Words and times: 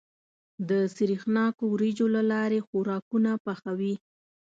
د 0.69 0.71
سرېښناکو 0.95 1.63
وريجو 1.73 2.05
له 2.15 2.21
لارې 2.31 2.59
خوراکونه 2.67 3.31
پخوي. 3.45 3.93